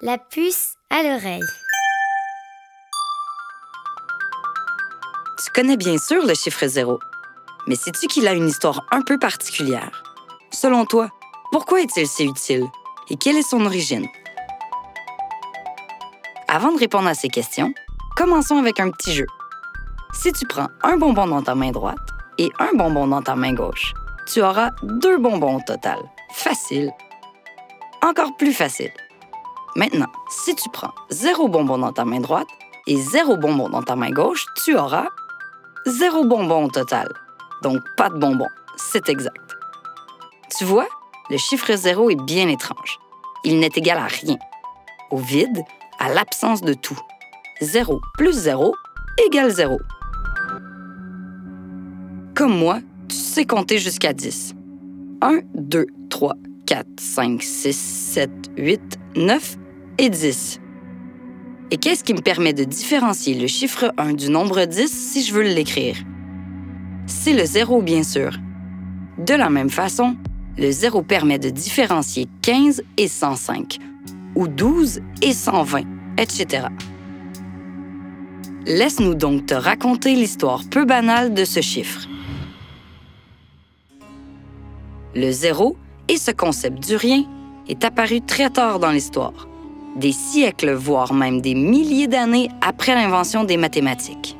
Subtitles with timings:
[0.00, 1.42] La puce à l'oreille.
[5.44, 7.00] Tu connais bien sûr le chiffre zéro,
[7.66, 10.04] mais sais-tu qu'il a une histoire un peu particulière?
[10.52, 11.08] Selon toi,
[11.50, 12.64] pourquoi est-il si utile?
[13.10, 14.06] Et quelle est son origine?
[16.46, 17.74] Avant de répondre à ces questions,
[18.14, 19.26] commençons avec un petit jeu.
[20.12, 21.98] Si tu prends un bonbon dans ta main droite
[22.38, 23.94] et un bonbon dans ta main gauche,
[24.28, 25.98] tu auras deux bonbons au total.
[26.30, 26.92] Facile.
[28.00, 28.92] Encore plus facile.
[29.76, 32.48] Maintenant, si tu prends zéro bonbon dans ta main droite
[32.86, 35.08] et zéro bonbon dans ta main gauche, tu auras
[35.86, 37.08] zéro bonbon au total.
[37.62, 38.46] Donc pas de bonbon.
[38.76, 39.56] C'est exact.
[40.56, 40.88] Tu vois,
[41.30, 42.98] le chiffre zéro est bien étrange.
[43.44, 44.36] Il n'est égal à rien.
[45.10, 45.62] Au vide,
[45.98, 46.98] à l'absence de tout.
[47.60, 48.74] Zéro plus zéro
[49.26, 49.78] égale zéro.
[52.34, 54.54] Comme moi, tu sais compter jusqu'à 10.
[55.20, 56.34] 1, 2, 3,
[56.66, 59.58] 4, 5, 6, 7, 8, 9
[59.98, 60.60] et 10.
[61.70, 65.34] Et qu'est-ce qui me permet de différencier le chiffre 1 du nombre 10 si je
[65.34, 65.96] veux l'écrire?
[67.06, 68.36] C'est le 0, bien sûr.
[69.18, 70.16] De la même façon,
[70.56, 73.78] le 0 permet de différencier 15 et 105,
[74.34, 75.82] ou 12 et 120,
[76.18, 76.66] etc.
[78.66, 82.06] Laisse-nous donc te raconter l'histoire peu banale de ce chiffre.
[85.14, 85.76] Le 0
[86.08, 87.24] et ce concept du rien
[87.68, 89.48] est apparu très tard dans l'histoire
[89.98, 94.36] des siècles, voire même des milliers d'années après l'invention des mathématiques.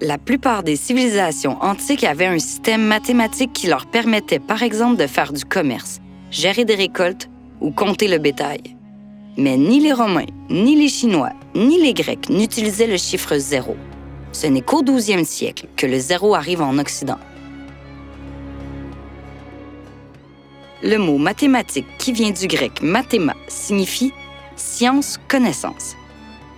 [0.00, 5.06] La plupart des civilisations antiques avaient un système mathématique qui leur permettait par exemple de
[5.06, 8.60] faire du commerce, gérer des récoltes ou compter le bétail.
[9.38, 13.76] Mais ni les Romains, ni les Chinois, ni les Grecs n'utilisaient le chiffre zéro.
[14.32, 17.18] Ce n'est qu'au 12e siècle que le zéro arrive en Occident.
[20.82, 24.12] Le mot mathématique, qui vient du grec mathéma, signifie
[24.56, 25.96] science, connaissance.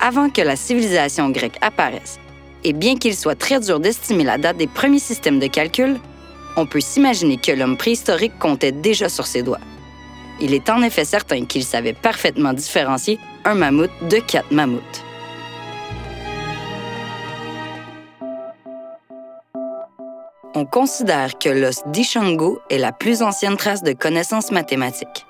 [0.00, 2.18] Avant que la civilisation grecque apparaisse,
[2.64, 5.98] et bien qu'il soit très dur d'estimer la date des premiers systèmes de calcul,
[6.56, 9.60] on peut s'imaginer que l'homme préhistorique comptait déjà sur ses doigts.
[10.40, 15.02] Il est en effet certain qu'il savait parfaitement différencier un mammouth de quatre mammouths.
[20.62, 25.26] On considère que l'os d'Ishango est la plus ancienne trace de connaissances mathématiques,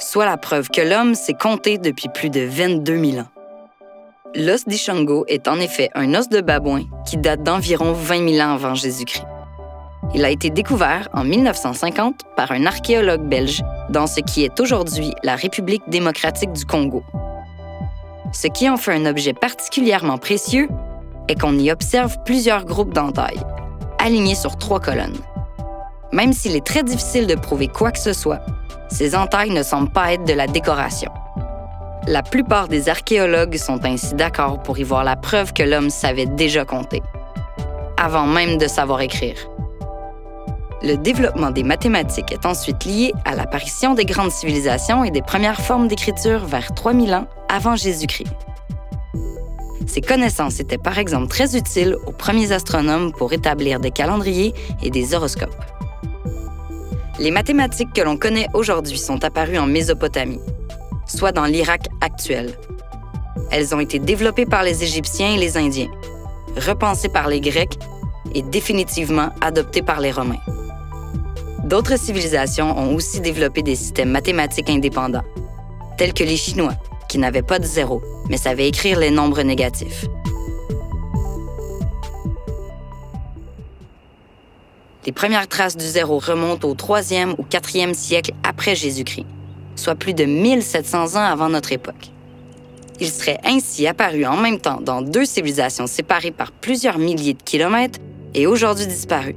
[0.00, 3.28] soit la preuve que l'homme s'est compté depuis plus de 22 000 ans.
[4.34, 8.54] L'os d'Ishango est en effet un os de babouin qui date d'environ 20 000 ans
[8.54, 9.24] avant Jésus-Christ.
[10.14, 15.12] Il a été découvert en 1950 par un archéologue belge dans ce qui est aujourd'hui
[15.22, 17.04] la République démocratique du Congo.
[18.32, 20.66] Ce qui en fait un objet particulièrement précieux
[21.28, 23.40] est qu'on y observe plusieurs groupes d'entailles,
[24.06, 25.18] alignés sur trois colonnes.
[26.12, 28.40] Même s'il est très difficile de prouver quoi que ce soit,
[28.88, 31.10] ces entailles ne semblent pas être de la décoration.
[32.06, 36.26] La plupart des archéologues sont ainsi d'accord pour y voir la preuve que l'homme savait
[36.26, 37.02] déjà compter,
[37.96, 39.36] avant même de savoir écrire.
[40.82, 45.60] Le développement des mathématiques est ensuite lié à l'apparition des grandes civilisations et des premières
[45.60, 48.28] formes d'écriture vers 3000 ans avant Jésus-Christ.
[49.86, 54.90] Ces connaissances étaient par exemple très utiles aux premiers astronomes pour établir des calendriers et
[54.90, 55.54] des horoscopes.
[57.18, 60.40] Les mathématiques que l'on connaît aujourd'hui sont apparues en Mésopotamie,
[61.06, 62.52] soit dans l'Irak actuel.
[63.50, 65.90] Elles ont été développées par les Égyptiens et les Indiens,
[66.56, 67.78] repensées par les Grecs
[68.34, 70.40] et définitivement adoptées par les Romains.
[71.64, 75.24] D'autres civilisations ont aussi développé des systèmes mathématiques indépendants,
[75.96, 76.74] tels que les Chinois,
[77.08, 80.06] qui n'avaient pas de zéro, mais savaient écrire les nombres négatifs.
[85.06, 89.26] Les premières traces du zéro remontent au 3e ou 4e siècle après Jésus-Christ,
[89.76, 92.10] soit plus de 1700 ans avant notre époque.
[92.98, 97.42] Il serait ainsi apparu en même temps dans deux civilisations séparées par plusieurs milliers de
[97.42, 98.00] kilomètres
[98.34, 99.36] et aujourd'hui disparues.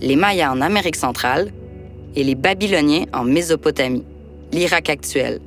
[0.00, 1.52] Les Mayas en Amérique centrale
[2.16, 4.04] et les Babyloniens en Mésopotamie,
[4.52, 5.40] l'Irak actuel,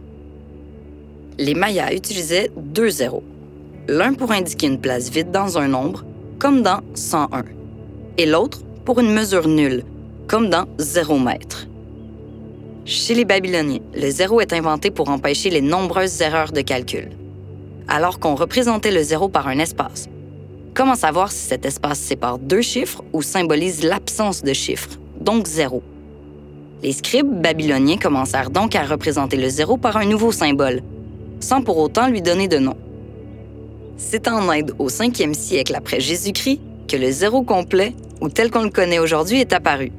[1.40, 3.24] les Mayas utilisaient deux zéros,
[3.88, 6.06] l'un pour indiquer une place vide dans un nombre,
[6.38, 7.46] comme dans 101,
[8.18, 9.84] et l'autre pour une mesure nulle,
[10.28, 11.68] comme dans 0 mètre.
[12.84, 17.10] Chez les Babyloniens, le zéro est inventé pour empêcher les nombreuses erreurs de calcul,
[17.88, 20.10] alors qu'on représentait le zéro par un espace.
[20.74, 25.84] Comment savoir si cet espace sépare deux chiffres ou symbolise l'absence de chiffres, donc zéro?
[26.84, 30.82] Les scribes babyloniens commencèrent donc à représenter le zéro par un nouveau symbole,
[31.40, 32.76] sans pour autant lui donner de nom.
[33.98, 38.64] C'est en Inde, au 5e siècle après Jésus-Christ, que le zéro complet, ou tel qu'on
[38.64, 39.92] le connaît aujourd'hui, est apparu.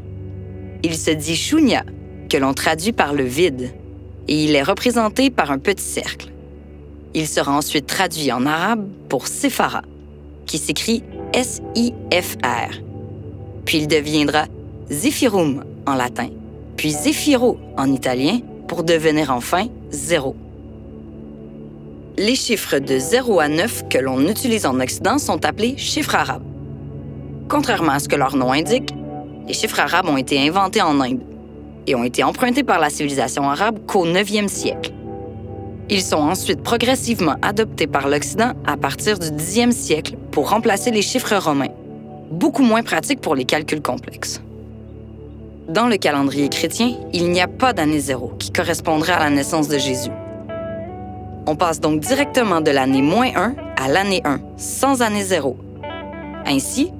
[0.82, 1.84] Il se dit shunya,
[2.28, 3.72] que l'on traduit par le vide,
[4.28, 6.32] et il est représenté par un petit cercle.
[7.14, 9.82] Il sera ensuite traduit en arabe pour Sephara,
[10.46, 11.02] qui s'écrit
[11.32, 12.80] S-I-F-R.
[13.64, 14.46] Puis il deviendra
[14.90, 16.28] Zephyrum en latin,
[16.76, 20.34] puis Zéphiro en italien pour devenir enfin zéro.
[22.18, 26.42] Les chiffres de 0 à 9 que l'on utilise en Occident sont appelés chiffres arabes.
[27.48, 28.92] Contrairement à ce que leur nom indique,
[29.46, 31.20] les chiffres arabes ont été inventés en Inde
[31.86, 34.92] et ont été empruntés par la civilisation arabe qu'au 9e siècle.
[35.88, 41.02] Ils sont ensuite progressivement adoptés par l'Occident à partir du 10e siècle pour remplacer les
[41.02, 41.74] chiffres romains,
[42.30, 44.40] beaucoup moins pratiques pour les calculs complexes.
[45.68, 49.68] Dans le calendrier chrétien, il n'y a pas d'année zéro qui correspondrait à la naissance
[49.68, 50.10] de Jésus.
[51.50, 55.56] On passe donc directement de l'année moins 1 à l'année 1, sans année zéro.
[56.46, 56.92] Ainsi,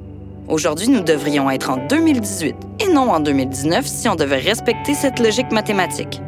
[0.49, 5.20] aujourd'hui, nous devrions être en 2018 et non en 2019 si on devait respecter cette
[5.20, 6.20] logique mathématique.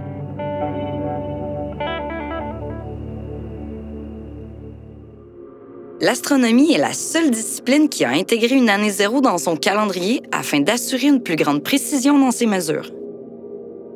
[6.01, 10.61] L'astronomie est la seule discipline qui a intégré une année zéro dans son calendrier afin
[10.61, 12.89] d'assurer une plus grande précision dans ses mesures.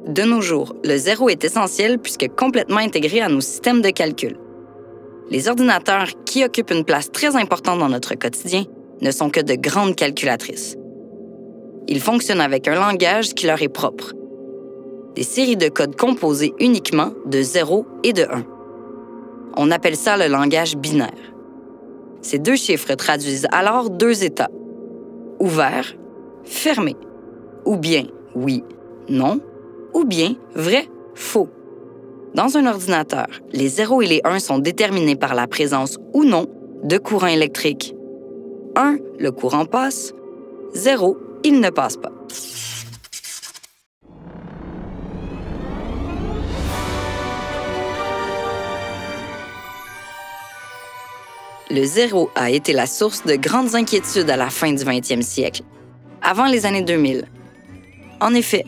[0.07, 4.39] De nos jours, le zéro est essentiel puisque complètement intégré à nos systèmes de calcul.
[5.31, 8.65] Les ordinateurs, qui occupent une place très importante dans notre quotidien,
[9.01, 10.77] ne sont que de grandes calculatrices.
[11.89, 14.13] Ils fonctionnent avec un langage qui leur est propre.
[15.17, 18.45] Des séries de codes composés uniquement de 0 et de 1.
[19.57, 21.33] On appelle ça le langage binaire.
[22.23, 24.51] Ces deux chiffres traduisent alors deux états.
[25.41, 25.97] Ouvert,
[26.45, 26.95] fermé.
[27.65, 28.05] Ou bien
[28.37, 28.63] oui,
[29.09, 29.41] non,
[29.97, 31.49] ou bien vrai, faux.
[32.35, 36.47] Dans un ordinateur, les 0 et les 1 sont déterminés par la présence ou non
[36.85, 37.95] de courant électrique.
[38.77, 40.13] 1, le courant passe.
[40.75, 42.13] 0, il ne passe pas.
[51.71, 55.63] Le zéro a été la source de grandes inquiétudes à la fin du 20e siècle,
[56.21, 57.25] avant les années 2000.
[58.21, 58.65] En effet,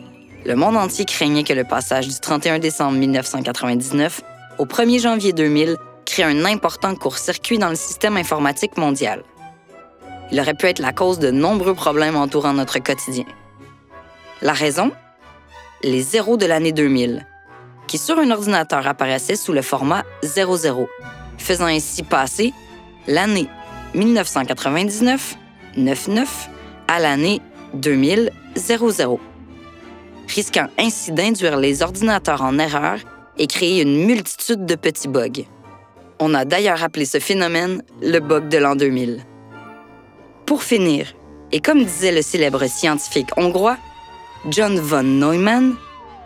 [0.49, 4.23] le monde entier craignait que le passage du 31 décembre 1999
[4.56, 9.25] au 1er janvier 2000 crée un important court-circuit dans le système informatique mondial.
[10.33, 13.27] Il aurait pu être la cause de nombreux problèmes entourant notre quotidien.
[14.41, 14.91] La raison?
[15.83, 17.27] Les zéros de l'année 2000,
[17.87, 20.89] qui sur un ordinateur apparaissaient sous le format 00,
[21.37, 22.55] faisant ainsi passer
[23.06, 23.50] l'année
[23.95, 25.37] 1999
[25.75, 26.49] 99
[26.89, 27.43] à l'année
[27.75, 29.21] 2000 00
[30.28, 32.98] risquant ainsi d'induire les ordinateurs en erreur
[33.38, 35.44] et créer une multitude de petits bugs.
[36.20, 39.22] On a d'ailleurs appelé ce phénomène le bug de l'an 2000.
[40.46, 41.14] Pour finir,
[41.52, 43.78] et comme disait le célèbre scientifique hongrois
[44.50, 45.75] John von Neumann,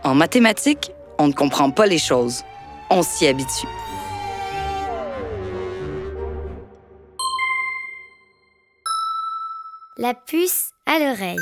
[0.04, 2.42] en mathématiques, on ne comprend pas les choses,
[2.90, 3.66] on s'y habitue.
[9.98, 11.38] La puce à l'oreille.